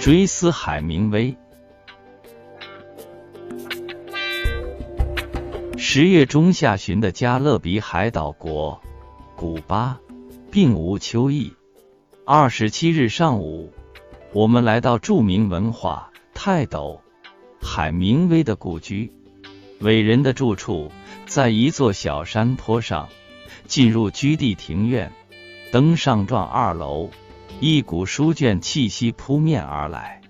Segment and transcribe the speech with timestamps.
[0.00, 1.36] 追思海明威。
[5.76, 8.80] 十月中下旬的加勒比海岛国
[9.36, 10.00] 古巴，
[10.50, 11.52] 并无秋意。
[12.24, 13.70] 二十七日上午，
[14.32, 17.02] 我们来到著名文化泰斗
[17.60, 19.12] 海明威的故居。
[19.80, 20.90] 伟人的住处
[21.26, 23.06] 在一座小山坡上。
[23.66, 25.12] 进入居地庭院，
[25.70, 27.08] 登上幢二楼，
[27.60, 30.22] 一股书卷气息扑面而来。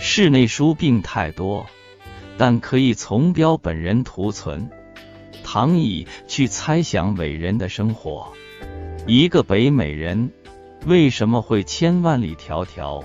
[0.00, 1.64] 室内书并太多，
[2.36, 4.68] 但可以从标本人图存。
[5.44, 8.32] 唐椅去猜想伟人的生活。
[9.06, 10.32] 一个北美人
[10.86, 13.04] 为什么会千万里迢迢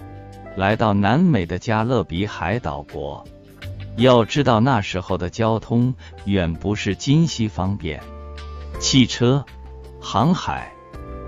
[0.58, 3.23] 来到南美的加勒比海岛国？
[3.95, 5.94] 要知道那时候的交通
[6.25, 8.02] 远不是今昔方便，
[8.80, 9.45] 汽车、
[10.00, 10.73] 航海。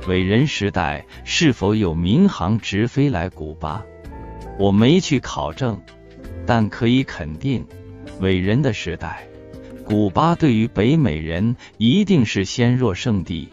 [0.06, 3.86] 伟人时代是否有民航直飞来古巴？
[4.60, 5.82] 我没去考证，
[6.46, 7.66] 但可以肯定，
[8.20, 9.26] 伟人的时代。
[9.86, 13.48] 古巴对于北美人一定是鲜弱圣地，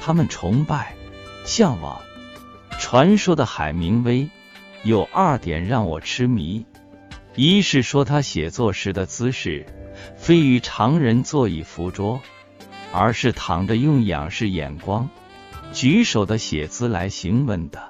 [0.00, 0.94] 他们崇拜、
[1.44, 2.00] 向往。
[2.78, 4.28] 传说的海明威
[4.84, 6.64] 有二点让我痴迷：
[7.34, 9.66] 一是说他写作时的姿势
[10.16, 12.20] 非与常人坐以扶桌，
[12.92, 15.08] 而是躺着用仰视眼光、
[15.72, 17.80] 举手的写姿来行文的。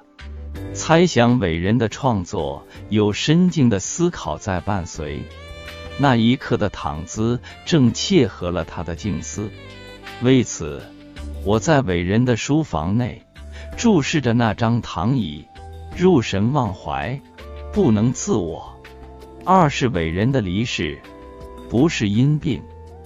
[0.74, 5.22] 猜想伟人的创作有深静的思考在伴随。
[5.98, 9.50] 那一刻的躺姿正切合了他的静思，
[10.22, 10.82] 为此，
[11.44, 13.22] 我在伟人的书房内
[13.76, 15.44] 注视着那张躺椅，
[15.96, 17.20] 入神忘怀，
[17.72, 18.74] 不能自我。
[19.44, 20.98] 二是伟人的离世，
[21.68, 22.62] 不是因病，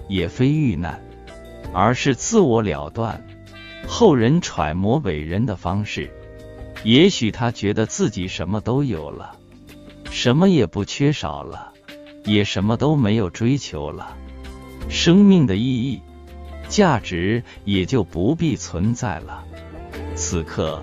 [0.09, 1.03] 也非遇难，
[1.73, 3.25] 而是自我了断。
[3.87, 6.11] 后人揣摩伟人的方式，
[6.83, 9.37] 也许他觉得自己什么都有了，
[10.11, 11.73] 什么也不缺少了。
[12.27, 14.17] 也什么都没有追求了，
[14.89, 16.01] 生命的意义、
[16.71, 19.45] 价值也就不必存在了。
[20.15, 20.83] 此刻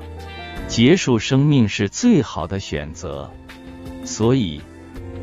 [0.68, 3.32] 结束生命是最好的选择。
[4.06, 4.62] 所以，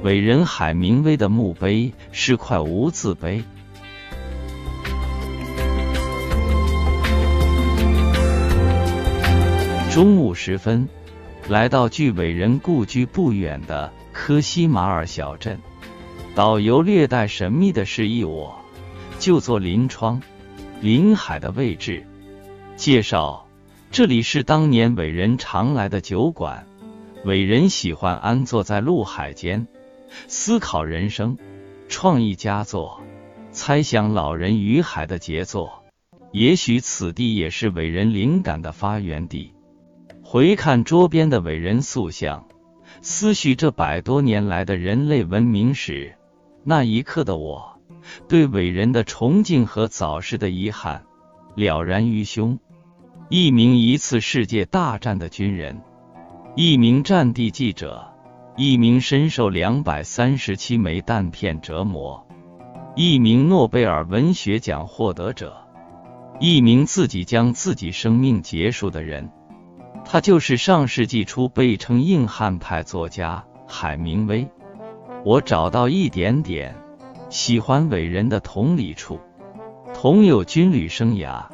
[0.02, 3.44] 伟人海明威的墓碑是块无字碑。
[9.98, 10.88] 中午时分，
[11.48, 15.58] 来到距伟人故居不远的科西马尔小镇。
[16.36, 18.56] 导游略带神秘的示意，我
[19.18, 20.22] 就坐临窗
[20.80, 22.06] 临海的位置。
[22.76, 23.48] 介绍：
[23.90, 26.64] 这里是当年伟人常来的酒馆。
[27.24, 29.66] 伟人喜欢安坐在陆海间，
[30.28, 31.36] 思考人生，
[31.88, 33.00] 创意佳作，
[33.50, 35.82] 猜想老人与海的杰作。
[36.30, 39.54] 也许此地也是伟人灵感的发源地。
[40.30, 42.46] 回看桌边的伟人塑像，
[43.00, 46.14] 思绪这百多年来的人类文明史。
[46.62, 47.80] 那一刻的我，
[48.28, 51.02] 对伟人的崇敬和早逝的遗憾
[51.54, 52.58] 了然于胸。
[53.30, 55.80] 一名一次世界大战的军人，
[56.54, 58.12] 一名战地记者，
[58.54, 62.28] 一名深受两百三十七枚弹片折磨，
[62.94, 65.56] 一名诺贝尔文学奖获得者，
[66.38, 69.30] 一名自己将自己生命结束的人，
[70.10, 74.48] 他就是上世纪初被称硬汉派作家海明威。
[75.22, 76.74] 我找到一点点
[77.28, 79.20] 喜欢伟人的同理处，
[79.92, 81.44] 同有军旅生涯，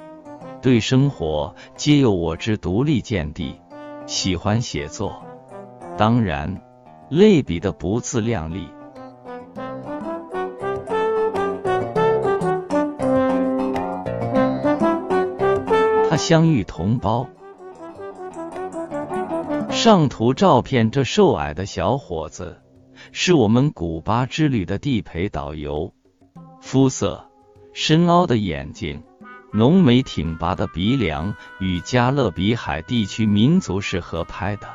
[0.63, 3.61] 对生活皆有我之独立见地，
[4.07, 5.27] 喜欢写作，
[5.99, 6.63] 当然
[7.09, 8.69] 类比的不自量力。
[16.09, 17.27] 他相遇同胞，
[19.85, 22.63] 上图照片，这瘦矮的小伙子。
[23.13, 25.93] 是我们古巴之旅的地陪导游，
[26.63, 27.31] 肤色
[27.75, 29.03] 深凹的眼睛，
[29.53, 34.67] 浓眉挺拔的鼻梁，与加勒比海地区民族是合拍的。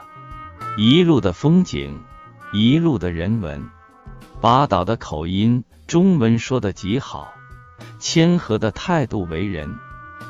[0.77, 1.99] 一路的风景，
[2.53, 3.67] 一路的人文，
[4.39, 7.33] 巴岛的口音，中文说的极好，
[7.97, 9.75] 谦和的态度为人，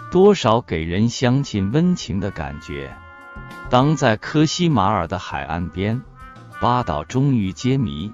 [0.10, 2.96] 多少给人乡亲温情的感觉。
[3.70, 6.02] 当在科西马尔的海岸边。
[6.62, 8.12] 巴岛终于揭谜，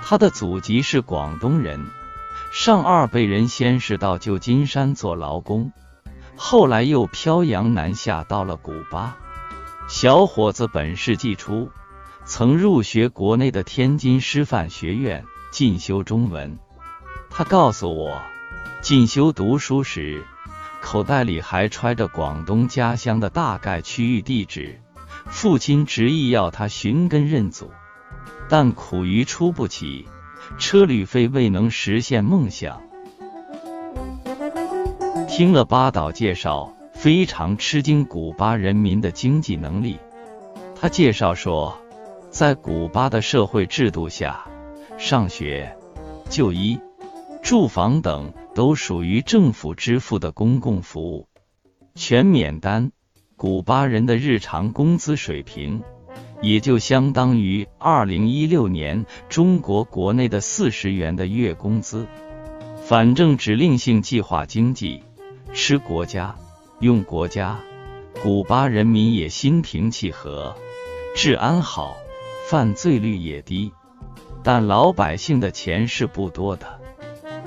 [0.00, 1.86] 他的祖籍是广东人，
[2.52, 5.72] 上二辈人先是到旧金山做劳工，
[6.36, 9.16] 后来又漂洋南下到了古巴。
[9.88, 11.68] 小伙子本世纪初
[12.24, 16.56] 曾入学国内的天津师范学院进修中文。
[17.28, 18.22] 他告诉我，
[18.82, 20.24] 进修读书时，
[20.84, 24.78] 口袋里还揣着广东家乡的大概区域地址。
[25.26, 27.70] 父亲执意要他寻根认祖，
[28.50, 30.06] 但苦于出不起
[30.58, 32.82] 车旅费，未能实现梦想。
[35.26, 39.98] 听了巴导介绍，非常吃惊古巴人民的经济能力。
[40.78, 41.78] 他介绍说，
[42.30, 44.44] 在古巴的社会制度下，
[44.98, 45.74] 上学、
[46.28, 46.78] 就医、
[47.42, 51.28] 住房等都属于政府支付的公共服务，
[51.94, 52.92] 全免单。
[53.36, 55.82] 古巴人的日常工资水平。
[56.42, 62.06] 也就相当于二零一六年中国国内的四十元的月工资。
[62.84, 65.02] 反正指令性计划经济，
[65.54, 66.36] 吃国家，
[66.80, 67.58] 用国家。
[68.22, 70.54] 古巴人民也心平气和，
[71.16, 71.96] 治安好，
[72.50, 73.72] 犯罪率也低。
[74.42, 76.78] 但老百姓的钱是不多的，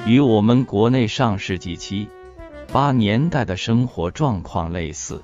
[0.07, 2.07] 与我们国内上世纪七
[2.71, 5.21] 八年代的生活状况类似。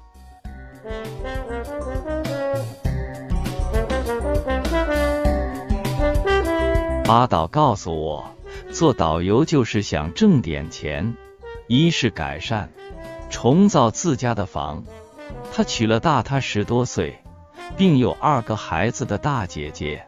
[7.06, 8.25] 阿导告诉我，
[8.74, 11.15] 做导游就是想挣点钱，
[11.68, 12.69] 一是改善、
[13.30, 14.83] 重造自家的房。
[15.53, 17.18] 他娶了大他十多岁，
[17.77, 20.06] 并有二个孩子的大姐姐，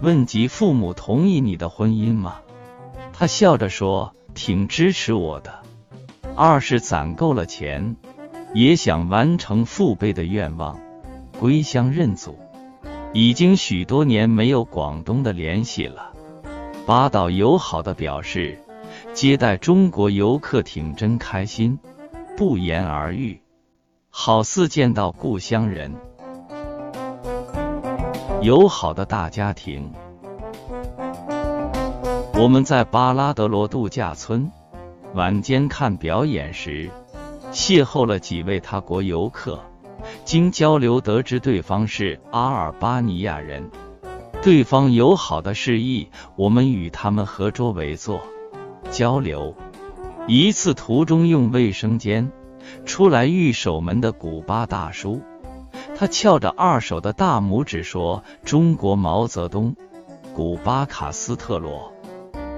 [0.00, 2.36] 问及父母同意你的婚姻吗？
[3.22, 5.60] 他笑着说，挺支持我的。
[6.34, 7.94] 二是攒够了钱，
[8.52, 10.80] 也想完成父辈的愿望，
[11.38, 12.36] 归乡认祖。
[13.12, 16.12] 已经许多年没有广东的联系了。
[16.84, 18.58] 巴岛友好的表示，
[19.14, 21.78] 接待中国游客挺真开心，
[22.36, 23.40] 不言而喻，
[24.10, 25.94] 好似见到故乡人。
[28.40, 29.92] 友好的大家庭，
[32.34, 34.50] 我们在巴拉德罗度假村
[35.14, 36.90] 晚间看表演时，
[37.52, 39.60] 邂逅了几位他国游客，
[40.24, 43.70] 经交流得知对方是阿尔巴尼亚人。
[44.40, 48.20] 对方友好的示意，我们与他们合桌围坐
[48.90, 49.54] 交流。
[50.26, 52.32] 一次途中用卫生间，
[52.86, 55.20] 出来御守门的古巴大叔，
[55.94, 59.76] 他翘着二手的大拇指说：“中国毛泽东，
[60.34, 61.91] 古巴卡斯特罗。”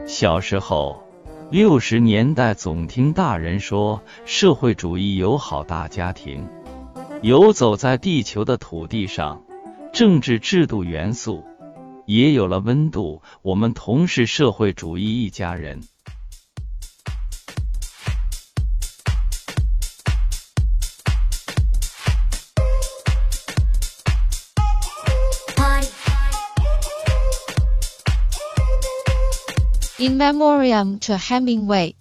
[0.06, 1.02] 小时候，
[1.50, 6.46] 六十年代总听大人说社会主义友好大家庭，
[7.22, 9.42] 游走在地球的土地上，
[9.94, 11.42] 政治制度元素。
[12.06, 13.22] 也有了温度。
[13.40, 15.80] 我们同是社会主义一家人。
[29.96, 31.94] In memoriam to Hemingway.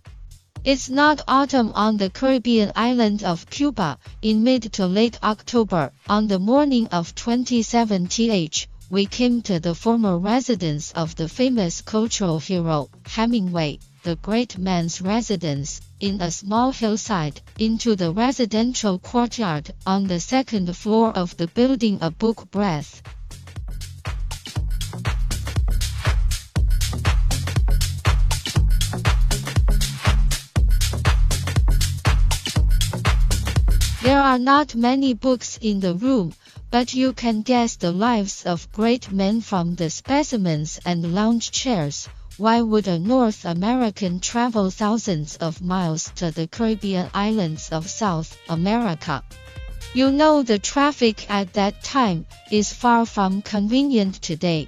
[0.64, 6.26] It's not autumn on the Caribbean island of Cuba in mid to late October on
[6.26, 12.40] the morning of 27 th we came to the former residence of the famous cultural
[12.40, 20.08] hero, Hemingway, the great man's residence, in a small hillside, into the residential courtyard on
[20.08, 23.04] the second floor of the building a book breadth.
[34.34, 36.34] Are not many books in the room,
[36.72, 42.10] but you can guess the lives of great men from the specimens and lounge chairs.
[42.38, 48.36] Why would a North American travel thousands of miles to the Caribbean islands of South
[48.50, 49.24] America?
[49.94, 54.68] You know the traffic at that time is far from convenient today.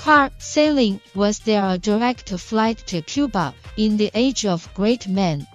[0.00, 5.46] Car sailing was there a direct flight to Cuba in the age of great men?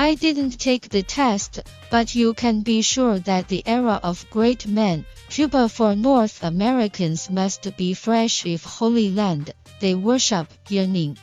[0.00, 1.58] I didn't take the test,
[1.90, 7.28] but you can be sure that the era of great men, Cuba for North Americans
[7.28, 11.18] must be fresh if Holy Land, they worship yearning.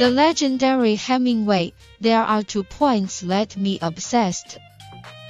[0.00, 4.58] The legendary Hemingway, there are two points let me obsessed.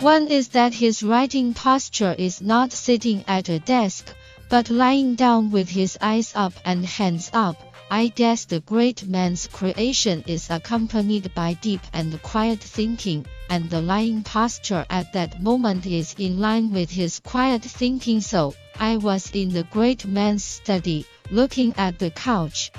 [0.00, 4.14] One is that his writing posture is not sitting at a desk,
[4.52, 7.56] but lying down with his eyes up and hands up,
[7.90, 13.80] I guess the great man's creation is accompanied by deep and quiet thinking, and the
[13.80, 18.20] lying posture at that moment is in line with his quiet thinking.
[18.20, 22.72] So, I was in the great man's study, looking at the couch.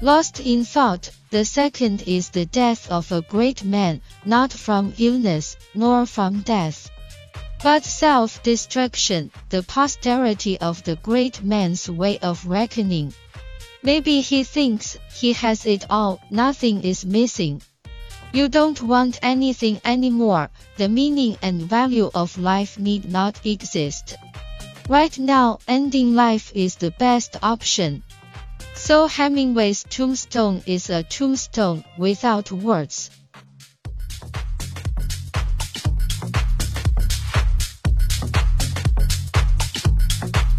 [0.00, 5.56] Lost in thought, the second is the death of a great man, not from illness,
[5.74, 6.88] nor from death.
[7.62, 13.14] But self-destruction, the posterity of the great man's way of reckoning.
[13.84, 17.62] Maybe he thinks he has it all, nothing is missing.
[18.32, 24.16] You don't want anything anymore, the meaning and value of life need not exist.
[24.88, 28.02] Right now, ending life is the best option.
[28.74, 33.10] So Hemingway's tombstone is a tombstone without words.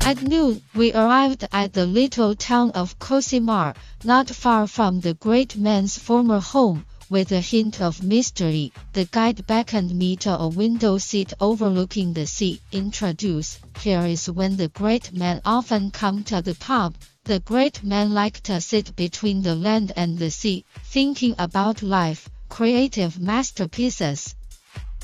[0.05, 5.55] At noon, we arrived at the little town of Cosimar, not far from the great
[5.55, 8.73] man's former home, with a hint of mystery.
[8.91, 12.59] The guide beckoned me to a window seat overlooking the sea.
[12.73, 16.95] Introduce, here is when the great man often come to the pub.
[17.23, 22.29] The great man liked to sit between the land and the sea, thinking about life,
[22.49, 24.35] creative masterpieces.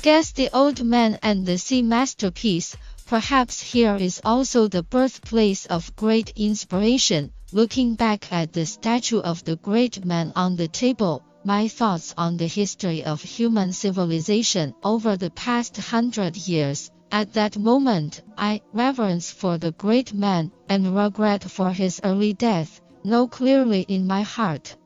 [0.02, 2.74] Guess the old man and the sea masterpiece,
[3.10, 7.32] Perhaps here is also the birthplace of great inspiration.
[7.50, 12.36] Looking back at the statue of the great man on the table, my thoughts on
[12.36, 16.92] the history of human civilization over the past hundred years.
[17.10, 22.80] At that moment, I reverence for the great man and regret for his early death,
[23.02, 24.76] know clearly in my heart.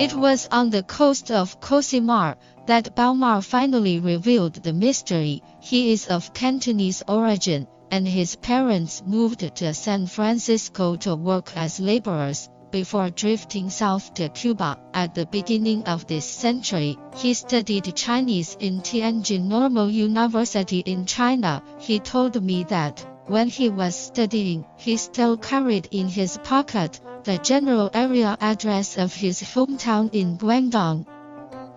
[0.00, 5.42] It was on the coast of Cosimar that Baomar finally revealed the mystery.
[5.60, 11.80] He is of Cantonese origin, and his parents moved to San Francisco to work as
[11.80, 14.78] laborers before drifting south to Cuba.
[14.94, 21.62] At the beginning of this century, he studied Chinese in Tianjin Normal University in China.
[21.78, 27.38] He told me that when he was studying, he still carried in his pocket the
[27.38, 31.06] general area address of his hometown in Guangdong.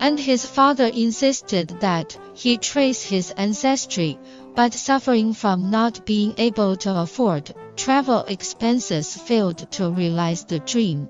[0.00, 4.18] And his father insisted that he trace his ancestry,
[4.54, 11.08] but suffering from not being able to afford travel expenses failed to realize the dream.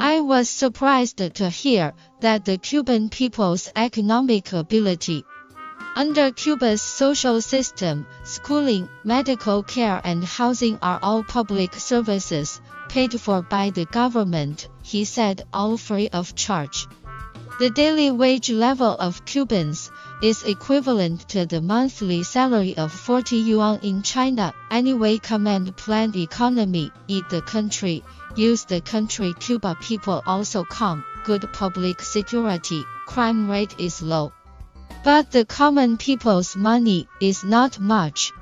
[0.00, 5.24] I was surprised to hear that the Cuban people's economic ability
[5.98, 13.42] under Cuba's social system, schooling, medical care and housing are all public services, paid for
[13.42, 16.86] by the government, he said, all free of charge.
[17.58, 19.90] The daily wage level of Cubans
[20.22, 24.54] is equivalent to the monthly salary of 40 yuan in China.
[24.70, 28.04] Anyway, command planned economy, eat the country,
[28.36, 29.34] use the country.
[29.40, 34.32] Cuba people also come, good public security, crime rate is low.
[35.04, 38.32] But the common people's money is not much.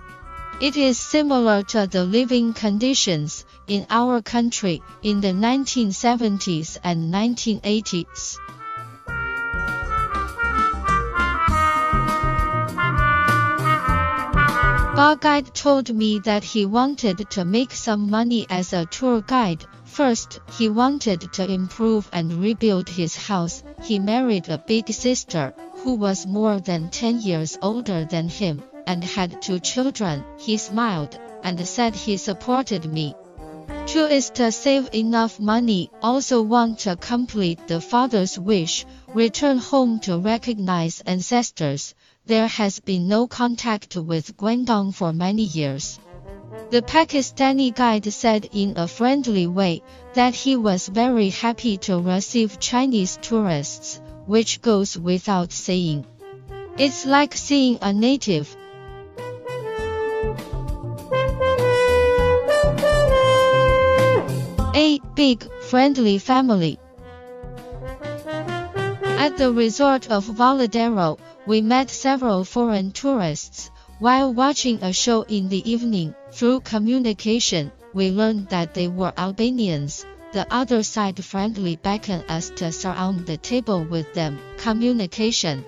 [0.61, 8.39] It is similar to the living conditions in our country in the 1970s and 1980s.
[14.97, 19.67] Bar guide told me that he wanted to make some money as a tour guide.
[19.85, 23.63] First, he wanted to improve and rebuild his house.
[23.83, 25.53] He married a big sister,
[25.87, 30.25] who was more than 10 years older than him, and had two children.
[30.37, 33.15] He smiled and said he supported me.
[33.87, 40.01] Two is to save enough money, also want to complete the father's wish, return home
[40.01, 41.95] to recognize ancestors.
[42.27, 46.01] There has been no contact with Guangdong for many years.
[46.71, 49.83] The Pakistani guide said in a friendly way
[50.15, 56.05] that he was very happy to receive Chinese tourists which goes without saying.
[56.77, 58.55] It's like seeing a native.
[64.75, 66.79] A big, friendly family.
[69.03, 73.71] At the resort of Valadero, we met several foreign tourists.
[73.99, 80.05] While watching a show in the evening, through communication, we learned that they were Albanians.
[80.33, 84.39] The other side friendly beckon us to surround the table with them.
[84.59, 85.65] Communication.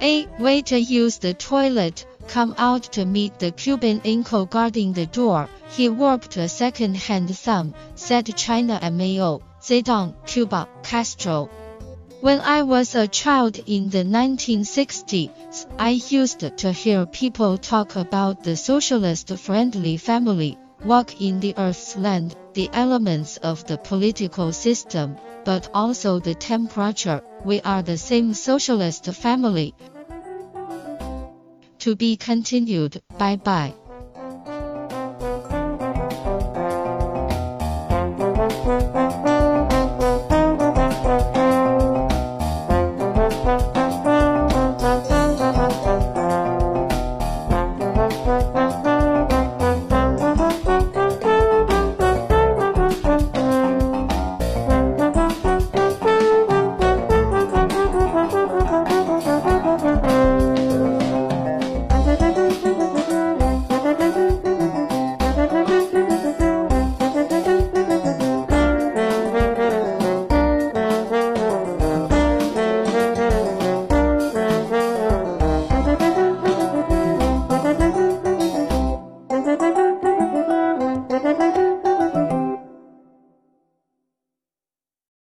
[0.00, 2.06] A way to use the toilet.
[2.28, 5.48] Come out to meet the Cuban uncle guarding the door.
[5.70, 11.48] He warped a second-hand thumb, said China MAO, Zedong, Cuba, Castro.
[12.20, 18.44] When I was a child in the 1960s, I used to hear people talk about
[18.44, 25.68] the socialist-friendly family, walk in the earth's land, the elements of the political system, but
[25.72, 27.22] also the temperature.
[27.44, 29.74] We are the same socialist family.
[31.80, 33.00] To be continued.
[33.18, 33.74] Bye bye.